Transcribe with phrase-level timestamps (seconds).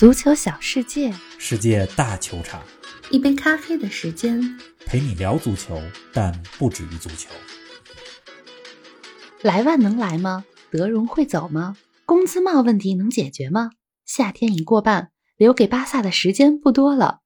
[0.00, 2.62] 足球小世界，世界大球场，
[3.10, 4.40] 一杯咖啡的时间，
[4.86, 5.78] 陪你聊足球，
[6.10, 7.28] 但不止于足球。
[9.42, 10.46] 莱万能来吗？
[10.70, 11.76] 德容会走吗？
[12.06, 13.72] 工资帽问题能解决吗？
[14.06, 17.20] 夏天已过半，留给巴萨的时间不多了。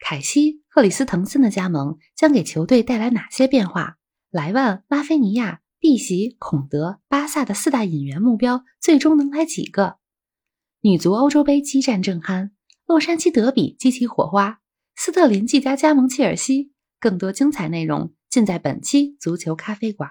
[0.00, 3.98] 凯西、克里斯滕森的加盟将给球队带来哪些变化？
[4.32, 9.98] 莱万、拉菲尼亚、碧玺、孔德，巴萨的四大引援目标最终能来几个？
[10.86, 12.50] 女足欧洲杯激战正酣，
[12.86, 14.60] 洛杉矶德比激起火花，
[14.94, 16.70] 斯特林即将加盟切尔西。
[17.00, 20.10] 更多精彩内容尽在本期足球咖啡馆。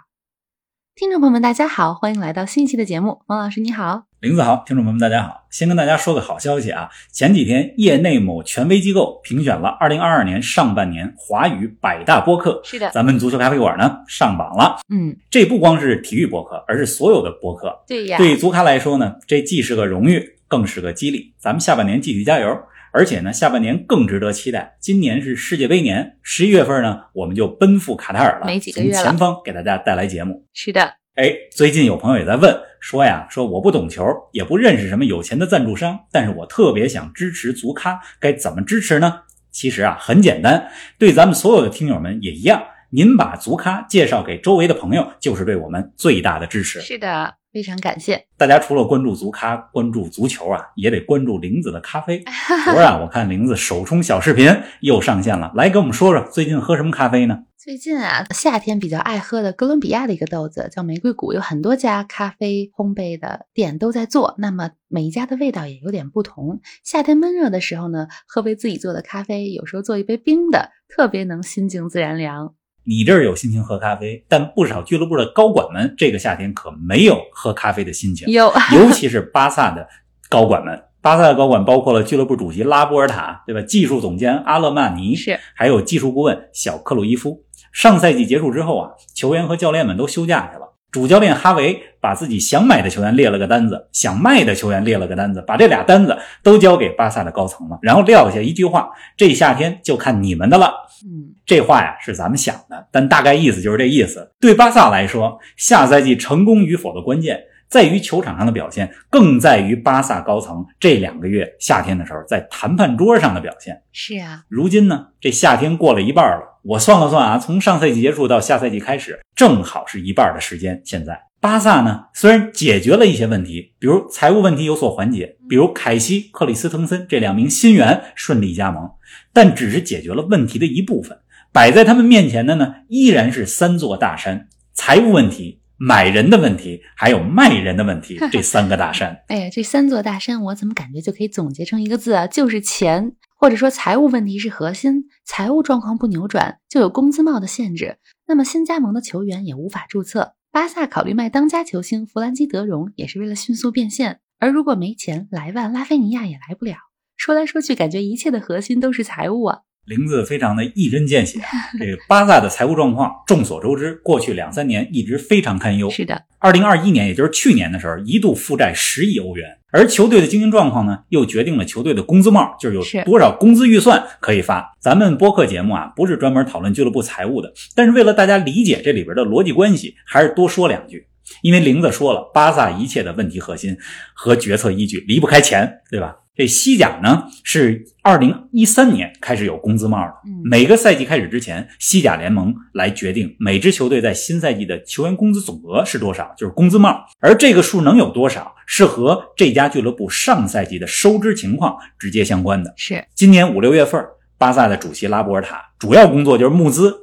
[0.93, 3.21] 听众朋友们，大家好，欢迎来到新一期的节目。
[3.27, 5.45] 王老师你好，林子豪，听众朋友们大家好。
[5.49, 14.79] 先跟大家说个好消息啊，前几天业内某权威机构评选了2022年上半年华语百大播客，是的，咱们足球咖啡馆呢上榜了。
[14.93, 17.83] 嗯，这不光是体育播客，而是所有的播客。
[17.87, 20.34] 对呀，对足咖来说呢，这既是个荣誉。
[20.47, 22.57] 更是个激励，咱们下半年继续加油。
[22.91, 24.77] 而且呢，下半年更值得期待。
[24.79, 29.03] 今年是世界杯年，十一月份呢，我们就奔赴卡塔尔了，没几个月了。
[29.03, 30.45] 前方给大家带来节目。
[30.53, 39.23] 是的，哎，最近有朋友也在问，说呀，说我不懂球，也不认识什么有钱的赞助商，但是我特别想支持足咖，该怎么支持呢？
[39.51, 46.79] 其实啊，很简单，对咱们所有的听友们也一样，您把足咖介绍给周围的朋友，就是对我们最大的支持。
[46.79, 47.35] 是的。
[47.55, 48.59] 非常感谢大家！
[48.59, 52.21] 除了关注足咖、关注足球啊，也得关注玲子的咖啡。
[52.65, 57.45] 昨儿啊，我看玲子首冲小视频又上线了，来给我们说说最近喝什么咖啡呢？
[57.55, 66.59] 最近啊，夏天比较爱喝的哥伦比亚的一个豆子叫玫瑰谷，有很多家咖啡烘焙的店都在做，那么每一家的味道也有点不同。
[66.83, 72.53] 夏天闷热的时候呢，喝杯自己做的咖啡，有时候做一杯冰的，特别能心静自然凉。
[72.87, 78.31] 你这儿有心情喝咖啡，但不少俱乐部的高管们这个夏天可没有喝咖啡的心情。
[78.31, 79.87] 有，尤其是巴萨的
[80.29, 80.83] 高管们。
[81.01, 83.61] 巴萨的高管包括了俱乐部主席拉波尔塔，对吧？
[83.61, 87.43] 技术总监阿勒曼尼是，还有技术顾问小克鲁伊夫。
[87.71, 90.64] 上赛季结束之后啊，球员和教练们都休假去了。
[90.95, 100.73] 主教练哈维把自己想买的球员列了个单子，想卖的球员列了个单子，把这俩单子都交给巴萨的高层了，然后撂下一句话：“这夏天就看你们的了。”
[101.03, 104.31] 嗯，这话呀是咱们想的，但大概意思就是这意思。
[104.39, 113.81] 对巴萨来说，下赛季成功与否的关键在于球场上的表现，更在于巴萨高层这两个月夏天的时候在谈判桌上的表现。
[113.91, 116.59] 是啊，如今呢，这夏天过了一半了。
[116.63, 120.81] 我算了算啊，从上赛季结束到下赛季开始，正好是一半的时间。
[120.83, 128.89] 现在巴萨呢，虽然解决了一些问题，比如财务问题有所缓解，比如凯西、克里斯滕森这两名新援顺利加盟，
[129.31, 131.19] 但只是解决了问题的一部分。
[131.51, 138.17] 摆在他们面前的呢，依然是三座大山：财务问题、买人的问题，还有卖人的问题。
[138.31, 143.13] 这三个大山， 哎呀，这三座大山，我怎么感觉就可以总结成一个字啊，就是钱。
[143.37, 150.35] 或者说财务问题是核心，财务状况不扭转，就有工资帽的限制，那么新加盟的球员也无法注册。
[150.51, 154.21] 巴萨考虑卖当家球星弗兰基德容，也是为了迅速变现。
[154.39, 156.75] 而如果没钱，莱万、拉菲尼亚也来不了。
[157.17, 159.59] 说来说去，感觉一切的核心都是财务啊。
[159.85, 161.39] 玲子非常的一针见血，
[161.79, 165.89] 这个巴萨的财务状况众所周知，过去两三年一直非常堪忧。
[165.89, 169.45] 是的，二零二一年，也就是去年的时候，一度负债十亿欧元。
[169.71, 174.73] 而球队的经营状况呢，又决定了球队的工资帽，就是有多少工资预算可以发。
[174.79, 181.05] 咱们播客节目啊，不是专门讨论俱乐部财务的，但是为了大家理解这里边的逻辑关系，还是多说两句。
[181.41, 183.77] 因为玲子说了，巴萨一切的问题核心
[184.13, 186.15] 和决策依据离不开钱，对吧？
[186.37, 190.13] 这西甲呢是二零一三年开始有工资帽的，
[190.43, 197.05] 每个赛季开始之前，西甲联盟来决定每支球队在新赛季的球员工资总额是多少，就是工资帽。
[197.21, 202.73] 而这个数能有多少，是和这家俱乐部上赛季的收支情况直接相关的。
[202.75, 204.05] 是今年五六月份，
[204.37, 206.93] 巴萨的主席拉波尔塔主要工作就是募资。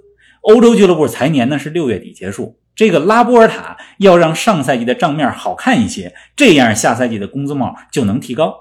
[0.42, 8.54] 欧洲俱乐部财年呢是六月底结束，这个拉波尔塔要让上赛季的账面好看一些，这样下赛季的工资帽就能提高。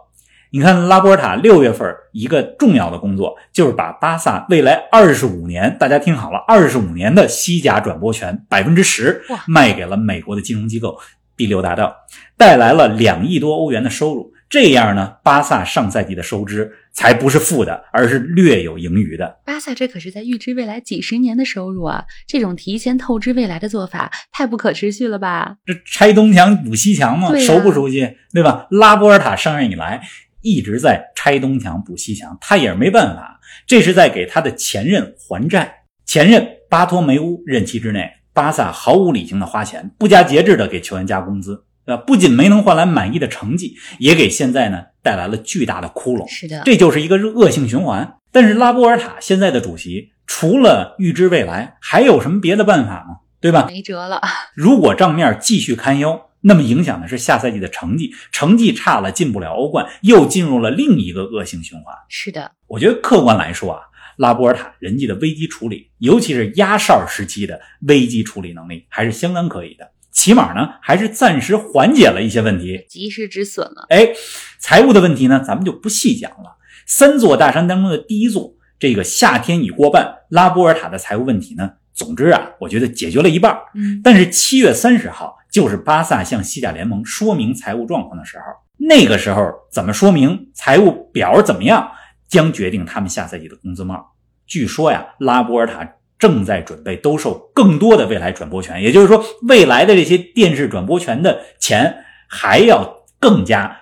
[0.54, 11.00] 你看拉波尔塔六月份一个重要的工作，就是把巴萨未来二十五年，大家听好了，二十五年的西甲转播权百分之十卖给了美国的金融机构
[11.38, 11.96] 第六大道，
[12.38, 14.34] 带来了两亿多欧元的收入。
[14.52, 19.40] 这样呢，巴萨上赛季的收支才不是负的，而是略有盈余的。
[19.46, 22.04] 巴萨这可是在预支未来几十年的收入啊！
[22.28, 25.56] 这种提前透支未来的做法，太不可持续了吧？
[25.66, 27.34] 这拆东墙补西墙嘛？
[27.40, 28.18] 熟不熟悉？
[28.34, 28.68] 对吧？
[28.72, 30.02] 拉波尔塔上任以来。
[30.42, 33.40] 一直在拆东墙补西墙，他也是没办法。
[33.66, 35.84] 这是在给他的前任还债。
[36.06, 41.64] 前任巴托梅乌任期之内，巴萨毫无理性的花钱，不加节制的给球员加工资，
[41.98, 46.28] 不仅没能换来满意的成绩，也给现在呢带来了巨大的窟窿。
[46.28, 48.18] 是的，这就是一个恶性循环。
[48.32, 53.18] 但是拉波尔塔现在的主席，除了预知未来，还有什么别的办法吗？
[53.42, 53.66] 对吧？
[53.68, 54.22] 没辙了。
[54.54, 61.94] 如果账面继续堪忧，那么影响的是下赛季的成绩，成绩差了进不了欧冠，又进入了另一个恶性循环。
[62.08, 63.82] 是的，我觉得客观来说啊，
[64.18, 69.92] 拉波尔塔人际的危机处理，尤其是压哨时期的危机处理能力，还是相当可以的。
[70.12, 73.86] 起码呢，还是暂时缓解了一些问题，及时止损了。
[73.90, 74.10] 哎，
[74.60, 76.58] 财务的问题呢，咱们就不细讲了。
[76.86, 83.58] 三座大山当中的第一座，这个夏天已过半，拉波尔塔的财务问题呢，总之啊，我觉得解决了一半。
[83.74, 88.44] 嗯，但是七月三十号就是巴萨向西甲联盟说明财务状况的时候，
[88.78, 91.90] 那个时候怎么说明财务表怎么样，
[92.28, 94.14] 将决定他们下赛季的工资帽。
[94.46, 95.88] 据说呀，拉波尔塔。
[96.22, 103.76] 正在准备兜售更多的未来转播权，也就是说，未来的这些电视转播权的钱还要更加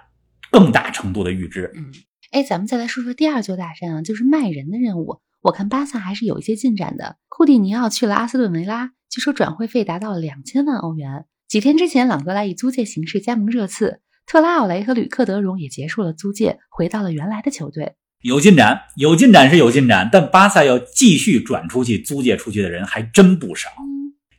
[0.50, 1.69] 更大程度的预支。
[1.75, 1.91] 嗯，
[2.31, 5.19] 哎，咱们再来说说第二座大山啊，就是卖人的任务。
[5.41, 7.18] 我看巴萨还是有一些进展的。
[7.27, 11.25] 库蒂尼奥去了阿斯顿维拉，据说转会费达到了两千万欧元。
[11.50, 17.95] 几天之前，朗格莱以租借形式加盟热刺，特拉奥雷和吕克德容也结束了租借，回到了原来的球队。
[18.21, 23.69] 有进展，有进展是有进展，但巴萨要继续转出去租借出去的人还真不少。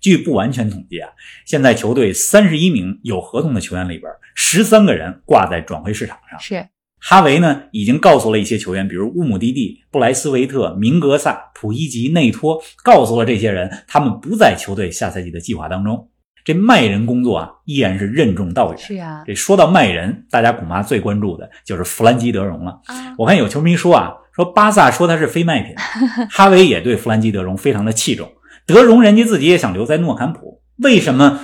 [0.03, 1.09] 据不完全统计啊，
[1.47, 6.38] 现在球队三十一名有合同的球员里边，十三个人挂在转会市场上。
[6.38, 6.69] 是
[6.99, 16.10] 哈维呢，已经告诉了一些球员，比如乌姆蒂蒂、布莱斯维特、明格萨、普伊吉、内托，告诉了这些人，他们不在球队下赛季的计划当中。
[16.45, 18.79] 这卖人工作啊，依然是任重道远。
[18.79, 22.81] 是啊，这说到卖人，大家恐怕最关注的就是弗兰基德容了。
[22.87, 25.75] 啊，我看有球迷说啊，说巴萨说他是非卖品，
[26.31, 28.33] 哈维也对弗兰基德容非常的器重。
[28.67, 31.41] 德容人家自己也想留在诺坎普，为什么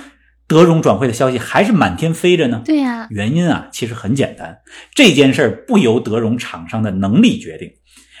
[0.47, 2.61] 德容转会的消息还是满天飞着呢？
[2.63, 4.59] 对呀，原因啊，其实很简单，
[4.95, 7.69] 这件事儿不由德容场上的能力决定，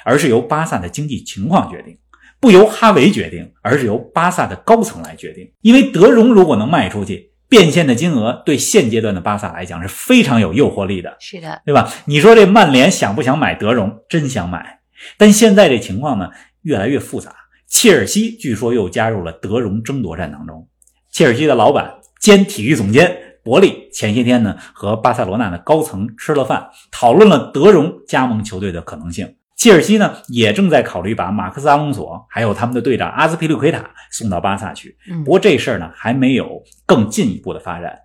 [0.03, 1.97] 而是由巴萨的经济情况决定。
[2.39, 5.51] 不由哈维决定，而是由巴萨的高层来决定。
[5.61, 11.15] 因为德容如果能卖出去，变现的金额对现阶段的巴萨来讲是非常有诱惑力的。
[11.19, 11.91] 是的，对吧？
[12.05, 13.99] 你说这曼联想不想买德容？
[14.09, 14.79] 真想买。
[15.17, 16.29] 但现在这情况呢，
[16.61, 17.33] 越来越复杂。
[17.67, 20.67] 切尔西据说又加入了德容争夺战当中。
[21.11, 29.35] 切尔西的老板兼体育总监伯利前些天呢，和巴塞罗那的高层吃了饭，讨论了德容加盟球队的可能性。
[29.57, 34.95] 切尔西呢，也正在考虑把马克斯·阿隆索还有他们的队长阿斯皮利奎塔送到巴萨去。
[35.25, 37.97] 不过这事儿呢，还没有更进一步的发展。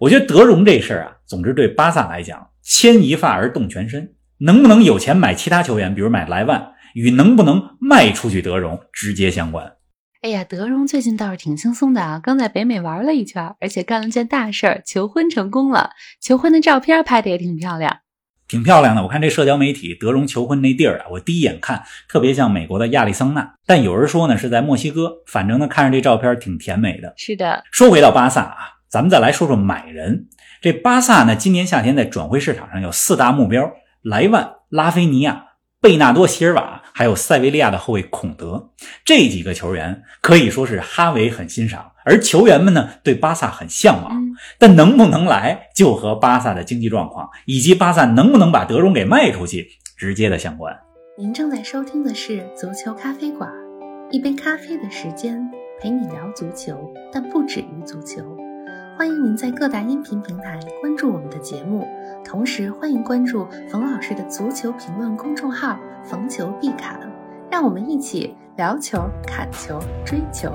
[0.00, 4.14] 我觉得德容这事儿啊，总之对巴萨来讲，牵一发而动全身。
[4.38, 9.74] 能不能有钱买其他球员，比如买莱万，与能不能卖出去德容直接相关。
[10.22, 15.90] 哎呀，德容最近倒是挺轻松的啊，刚在北美玩了一圈，而且干了件大事儿，求婚成功了。
[16.20, 17.98] 求婚的照片拍的也挺漂亮。
[18.46, 27.14] 挺漂亮的，我看这社交媒体德容求婚那地儿啊，我第一眼看特别像美国的亚利桑那，但有人说呢是在墨西哥，反正呢看着这照片挺甜美的。
[27.16, 28.56] 是的，说回到巴萨啊，
[28.88, 30.28] 咱们再来说说买人。
[30.60, 35.46] 这巴萨呢，今年夏天在转会市场上有四大目标：莱万、拉菲尼亚。
[35.80, 38.70] 贝纳多·席尔瓦，还有塞维利亚的后卫孔德，
[39.04, 44.22] 这几个球员可以说是哈维很欣赏，而球员们呢对巴萨很向往。
[44.58, 50.76] 但能不能来，就和巴萨的经济状况以及巴萨能不能把德容给卖出去直接的相关。
[51.16, 53.48] 您正在收听的是足球咖啡馆，
[54.10, 55.48] 一杯咖啡的时间
[55.80, 56.76] 陪你聊足球，
[57.12, 58.22] 但不止于足球。
[58.98, 61.86] 欢迎您在各大音频平台关注我们的节目。
[62.24, 67.00] 同时，欢迎关注冯老师的足球评论公众号“冯球必侃”，
[67.48, 70.52] 让我们一起聊球、砍球、追球。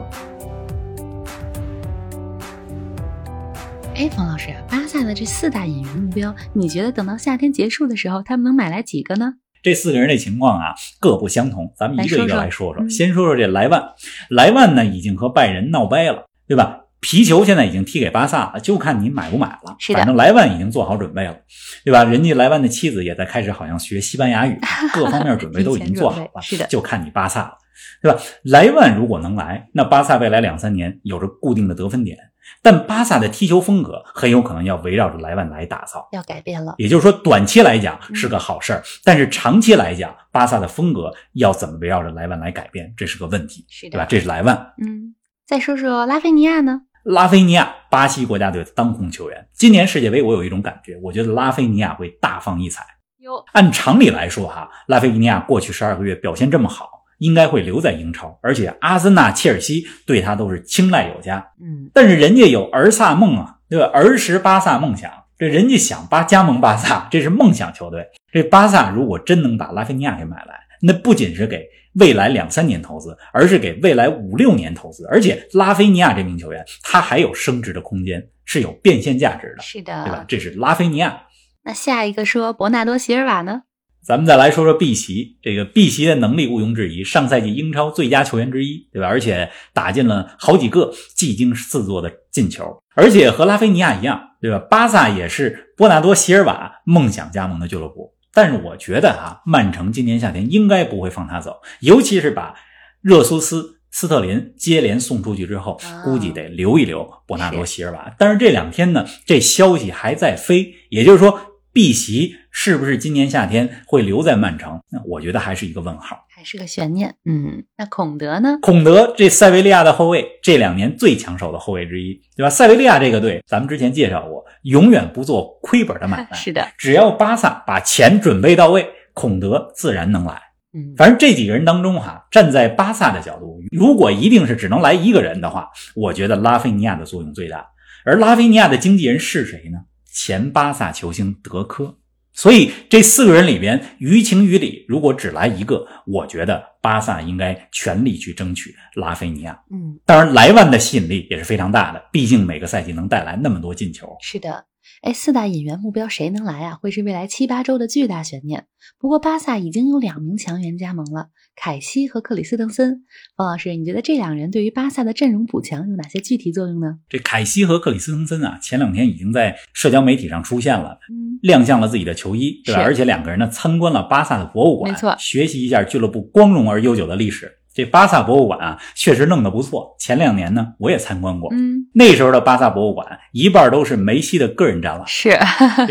[4.00, 9.34] 哎，冯老师，巴萨的这四大引援目标，你觉得等到夏天结束的时候，他们能买来几个呢？
[9.62, 12.88] 这四个人的情况啊，各不相同，咱们一个一个来说说。
[12.88, 13.84] 先说说这莱万，
[14.30, 16.80] 莱万呢，已经和拜仁闹掰了，对吧？
[17.02, 19.76] 皮球现在已经踢给巴萨了，就看你买不买了。
[19.94, 21.36] 反正莱万已经做好准备了，
[21.84, 22.06] 对吧？
[22.06, 24.58] 人家莱万的妻子也在开始好像学西班牙语，
[24.96, 26.42] 各方面准备都已经做好了。
[26.42, 27.58] 是的，就看你巴萨了，
[28.02, 28.18] 对吧？
[28.46, 32.18] 莱万如果能来，那巴萨未来两三年有着固定的得分点，
[32.62, 36.76] 但巴萨的踢球风格很有可能要围绕着莱万来打造，要改变了。
[36.78, 44.06] 也就是说，短期来讲是个好事儿，但是长期来讲，巴萨的风格要怎么围绕着莱万来改变，这是个问题，是的，对吧？
[44.10, 44.74] 这是莱万。
[44.82, 45.16] 嗯，
[45.46, 46.82] 再说说拉菲尼亚呢？
[47.04, 49.48] 拉菲尼亚，巴西国家队的当红球员。
[49.54, 52.86] 今年世界杯，我有一种感觉，我觉得拉菲尼亚会大放异彩。
[53.20, 61.38] 哟，按常理来说，哈，拉菲尼亚过去十二个月表现这么好，应该会留在英超，而且阿森纳、切尔西对他都是青睐有加。
[61.62, 63.86] 嗯，但是人家有儿萨梦啊，对吧？
[63.94, 68.06] 儿时巴萨梦想，这人家想巴加盟巴萨，这是梦想球队。
[68.32, 75.06] 这巴萨如果真能把拉菲尼亚给买来，那不仅是给未来两三年投资，而是给未来五六年投资。
[75.08, 79.64] 而且拉菲尼亚这名球员，他还有升值的空间，是有变现价值的。
[79.64, 80.26] 是的，对吧？
[80.28, 81.24] 这是拉菲尼亚。
[81.64, 83.64] 那下一个说伯纳多席尔瓦呢？
[84.02, 89.08] 咱们再来说说碧玺，这个碧玺的能力毋庸置疑，上赛季英超最佳球员之一，对吧？
[89.08, 94.58] 而且打进了好几个技惊四座的进球，而且和拉菲尼亚一样，对吧？
[94.58, 102.56] 巴萨也是波纳多席尔瓦梦想加盟的俱乐部，但是我觉得啊，曼城今年夏天应该不会放他走，尤其是把
[103.02, 108.12] 热苏斯、斯特林接连送出去之后，估计得留一留波纳多席尔瓦。
[108.18, 111.40] 但是这两天呢，这消息还在飞，也就是说。
[111.72, 114.82] 碧玺是不是今年夏天会留在曼城？
[114.90, 117.16] 那我觉得还是一个问号，还是个悬念。
[117.26, 118.58] 嗯，那孔德呢？
[118.62, 122.50] 孔德这塞维利亚的后卫，这两年最抢手的后卫之一，对吧？
[122.50, 126.30] 塞维利亚这个队，咱们之前介绍过，永远不做亏本的买卖。
[126.38, 130.42] 是的，只要巴萨把钱准备到位，孔德自然能来。
[130.74, 137.66] 嗯，反正这几个人当中哈，站在巴萨的角度，如果一定是只能来一个人的话，我觉得拉菲尼亚的作用最大。
[138.06, 139.80] 而拉菲尼亚的经纪人是谁呢？
[140.22, 141.96] 前巴萨球星德科，
[142.34, 149.58] 所以这四个人里边，于情于理，如果只来一个，我觉得巴萨应该全力去争取拉菲尼亚。
[149.72, 154.14] 嗯，当然莱万的吸引力也是非常大的，毕竟每个赛季能带来那么多进球。
[154.20, 154.66] 是的。
[155.02, 156.76] 哎，四大引援目标谁能来啊？
[156.82, 158.66] 会是未来七八周的巨大悬念。
[159.00, 163.06] 不过巴萨已经有两名强援加盟了，凯西和克里斯滕森。
[163.38, 166.98] 方老师，你觉得这两人对于巴萨的阵容补强有哪些具体作用呢？
[167.08, 172.82] 这凯西和克里斯滕森啊，前两天已经在社交媒体上出现了，嗯，亮相了自己的球衣，对吧？
[172.82, 177.59] 而且两个人呢参观了巴萨的博物馆，没错，学习一下俱乐部光荣而悠久的历史。
[177.80, 179.96] 这巴萨博物馆啊，确实弄得不错。
[179.98, 181.50] 前两年呢，我也参观过。
[181.54, 185.08] 嗯，那时候的巴萨博物馆一半都是梅西的个人展览。
[185.08, 185.40] 是，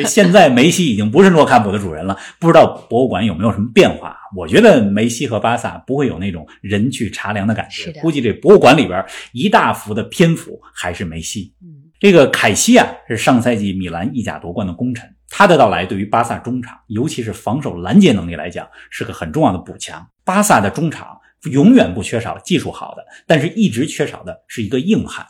[0.04, 4.14] 现在梅西已经不是诺坎普的主人了，不知道博物馆有没有什么变化？
[4.36, 7.90] 我觉得梅西和巴萨不会有那种人去茶凉的感觉。
[8.02, 9.02] 估计这博物馆里边
[9.32, 11.54] 一大幅的篇幅还是梅西。
[11.62, 20.06] 嗯，这个凯西啊，是上赛季米兰意甲夺冠的功臣，他的到来对于巴萨中场，尤其是防守拦截能力来讲，是个很重要的补强。
[20.22, 21.18] 巴萨的中场。
[21.44, 25.26] 永远不缺少技术好的，但是一直缺少的是一个硬汉，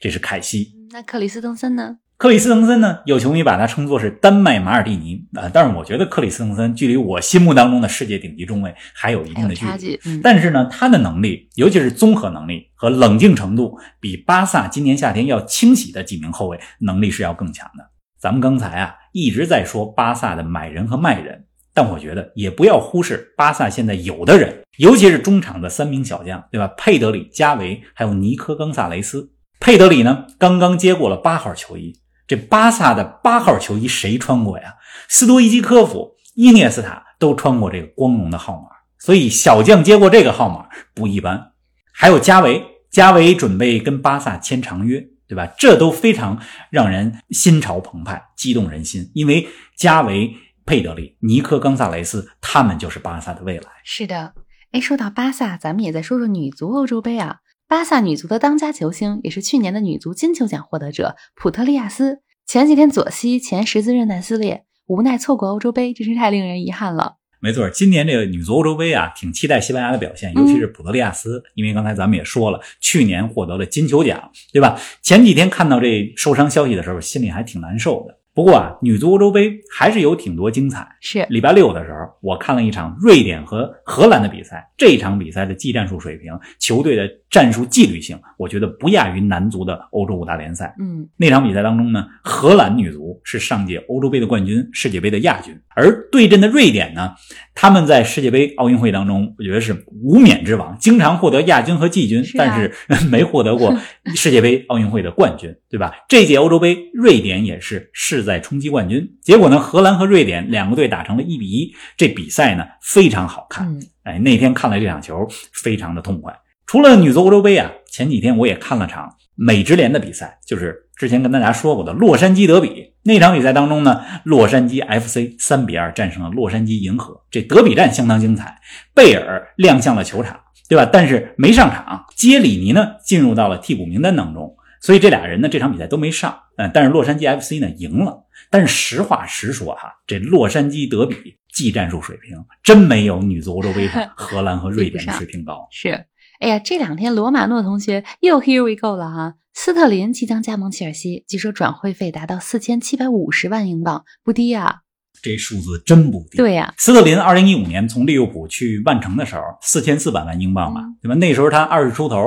[0.00, 0.72] 这是凯西。
[0.90, 1.98] 那克里斯滕森呢？
[2.16, 2.98] 克里斯滕森呢？
[3.06, 10.20] 有球迷把他称作是丹麦马尔蒂尼啊，但是我觉得克里斯滕森距离我心目当中的世界顶级中卫还有一定的距离。
[10.22, 17.90] 但是呢，他的能力，尤其是综合能力和冷静程度，比巴萨今年夏天要清洗的几名后卫能力是要更强的。
[18.20, 21.46] 咱们刚才啊一直在说巴萨的买人和卖人。
[21.72, 26.66] 但我觉得也不要忽视巴萨现在有的人，尤其是中场的三名小将，对吧？
[26.76, 29.30] 佩德里、加维还有尼科·冈萨雷斯。
[29.60, 31.94] 佩德里呢，刚刚接过了八号球衣。
[32.26, 34.74] 这巴萨的八号球衣谁穿过呀？
[35.08, 41.52] 斯多伊基科夫、伊涅斯塔都穿过这个光荣的号码，所以小将接过这个号码不一般。
[41.92, 45.46] 还有加维，加维准备跟巴萨签长约，对吧？
[45.58, 50.34] 这都非常让人心潮澎湃、激动人心，因为加维。
[50.70, 53.64] 佩德里、尼克·冈萨雷斯，他们就是巴萨的未来。
[53.82, 54.34] 是的，
[54.70, 57.38] 哎，说到巴萨，咱们也再说说女足欧洲杯啊。
[57.66, 67.16] 巴萨女足的当家球星，也是去年的女足金球奖获得者普特利亚斯，前几天左膝前十字韧带撕裂，无奈错过欧洲杯，真是太令人遗憾了。
[67.40, 74.80] 没错，今年这个女足欧洲杯啊，挺期待西班牙的表现，尤其是普特利亚斯，因为刚才咱们也说了，去年获得了金球奖，对吧？
[75.02, 78.19] 前几天看到这受伤消息的时候，心里还挺难受的。
[78.34, 80.86] 不过啊，女足欧洲杯还是有挺多精彩。
[81.00, 84.68] 是礼拜六的时候，我看了一场瑞典和荷兰的比赛。
[84.76, 90.74] 这场比赛的技战术水平、球队的战术纪律性，我觉得不亚于男足的欧洲五大联赛。
[90.80, 97.12] 嗯，那场比赛当中呢，荷兰女足是上届欧洲杯的冠军、世界杯的亚军，而对阵的瑞典呢，
[97.54, 102.72] 他们在世界杯、奥运会当中，我觉得是无冕之王，经常获得亚军和季军，但是
[103.08, 103.76] 没获得过
[104.14, 105.92] 世界杯、奥运会的冠军，对吧？
[106.08, 107.90] 这届欧洲杯，瑞典也是
[108.22, 108.30] 是。
[108.30, 109.58] 在冲击冠军，结果呢？
[109.58, 111.74] 荷兰和瑞典两个队打成了一比一。
[111.96, 113.76] 这比赛呢非常好看。
[114.04, 116.32] 哎，那天看了这场球，非常的痛快。
[116.64, 122.92] 除了女足欧洲杯啊，前几天我也看了场美职联的比赛，就是之前跟大家说过的洛杉矶德比。
[123.02, 127.22] 那场比赛当中呢，洛杉矶 FC 三比二战胜了洛杉矶银河。
[127.32, 128.60] 这德比战相当精彩。
[128.94, 130.88] 贝尔亮相了球场，对吧？
[130.92, 132.06] 但是没上场。
[132.14, 134.54] 杰里尼呢进入到了替补名单当中。
[134.80, 138.24] 所以这俩人呢，这场比赛都没上，嗯，但是洛杉矶 FC 呢赢了。
[138.50, 145.68] 但是实话实说哈，这洛杉矶德比技战术水平真没有女足欧洲杯上 荷兰和瑞典的水平高。
[145.70, 146.06] 是，
[146.40, 149.34] 哎呀，这两天罗马诺同学又 Here we go 了哈！
[149.52, 154.80] 斯特林即将加盟切尔西，据说转会费达到四千七百五十万英镑，不低啊。
[155.22, 156.38] 这数字真不低。
[156.38, 161.14] 对呀，斯特林二零一五年从利物浦去曼城的时候，四千四百万英镑吧，对吧？
[161.14, 162.18] 那时候他二十出头，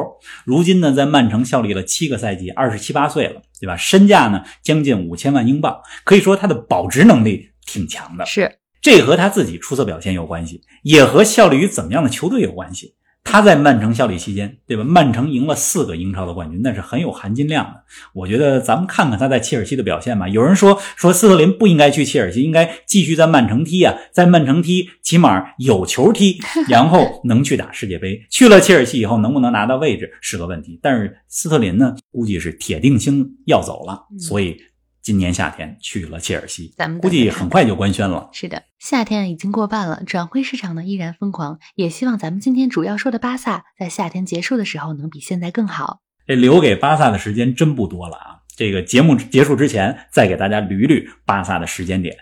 [0.45, 3.75] 如今呢，在曼城效力了七个赛季，二十七八岁了，对吧？
[3.75, 8.25] 身价呢，将近五千万英镑，可以说他的保值能力挺强的。
[8.25, 12.95] 是，这和他自己出色表现有关系，也和效力于怎么样的球队有关系。
[13.23, 14.83] 他在曼城效力期间，对吧？
[14.83, 17.83] 曼城赢了四个英超的冠军，那是很有含金量的。
[18.13, 20.27] 我觉得咱们看看他在切尔西的表现吧。
[20.27, 26.39] 有人说说斯特林不应该去切尔西，应该继续在曼城踢啊，在曼城踢起码有球踢，
[26.69, 28.21] 然后能去打世界杯。
[28.29, 30.77] 去了切尔西以后，能不能拿到位置是个问题。
[30.81, 34.57] 但是斯特林呢，估计是铁定心要走了，所以。
[35.03, 38.29] 今年夏天去了切尔西，咱们估计很快就官宣了。
[38.31, 41.59] 是的，夏天已经过半了，转会市场呢依然疯狂。
[41.75, 45.99] 也希望咱们今天主要说的巴萨，在夏天结束的时候能比现在更好。
[46.25, 48.39] 这留给巴萨的时间真不多了啊！
[48.55, 52.15] 这个节目结束之前，再给大家捋捋巴萨的时间点。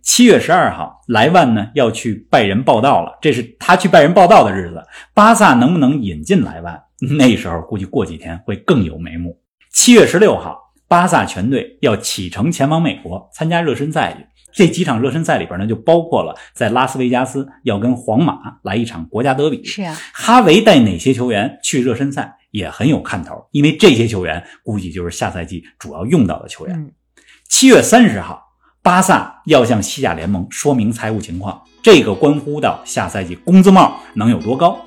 [0.00, 4.80] 七月十二号，莱万呢要去拜仁报道了，这是他去拜仁报道的日子。
[5.12, 6.80] 巴萨能不能引进莱万？
[7.18, 9.40] 那时候估计过几天会更有眉目。
[9.72, 10.67] 七月十六号。
[10.88, 19.62] 巴萨全队要启程前往美国参加热身赛去，这几场热身赛里边呢，就包括了在拉斯维加斯要跟皇马来一场国家德比。
[19.64, 26.90] 是啊，哈维带哪些球员去热身赛也很有看头，因为这些球员估计就是下赛季主要用到的球员。
[27.50, 28.42] 七月三十号，
[28.82, 34.78] 巴萨要向西甲联盟说明财务情况，这个关乎到下赛季工资帽能有多高。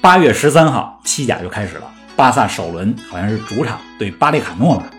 [0.00, 4.90] 八月十三号，西甲就开始了，巴萨首轮好像是主场对巴列卡诺了。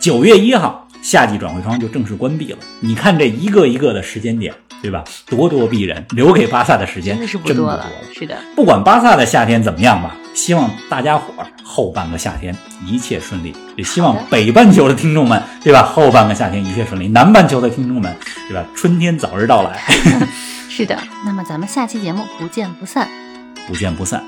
[0.00, 2.58] 九月一号，夏季转会窗就正式关闭了。
[2.80, 5.04] 你看这一个一个的时间点，对吧？
[5.28, 7.86] 咄咄逼人，留给巴萨的时间真的是不多了。
[8.14, 13.54] 是的，不管巴萨的夏天怎么样吧，希望大家伙儿后半个夏天一切顺利。
[13.76, 15.82] 也希望北半球的听众们，对吧？
[15.82, 17.06] 后半个夏天一切顺利。
[17.08, 18.16] 南半球的听众们，
[18.48, 18.64] 对吧？
[18.74, 19.78] 春天早日到来。
[20.70, 23.06] 是的，那么咱们下期节目不见不散，
[23.68, 24.24] 不见不散。